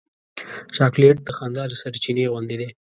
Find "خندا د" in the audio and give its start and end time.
1.37-1.73